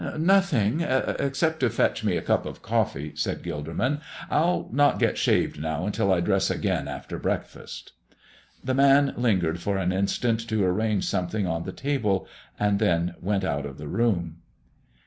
"Nothing, 0.17 0.81
except 1.19 1.59
to 1.59 1.69
fetch 1.69 2.03
me 2.03 2.17
a 2.17 2.23
cup 2.23 2.47
of 2.47 2.63
coffee," 2.63 3.11
said 3.13 3.43
Gilderman. 3.43 4.01
"I'll 4.31 4.67
not 4.71 4.97
get 4.97 5.15
shaved 5.15 5.61
now 5.61 5.85
until 5.85 6.11
I 6.11 6.21
dress 6.21 6.49
again 6.49 6.87
after 6.87 7.19
breakfast." 7.19 7.91
The 8.63 8.73
man 8.73 9.13
lingered 9.15 9.59
for 9.59 9.77
an 9.77 9.91
instant 9.91 10.39
to 10.49 10.65
arrange 10.65 11.05
something 11.05 11.45
on 11.45 11.65
the 11.65 11.71
table 11.71 12.27
and 12.59 12.79
then 12.79 13.13
went 13.21 13.43
out 13.43 13.67
of 13.67 13.77
the 13.77 13.87
room. 13.87 14.37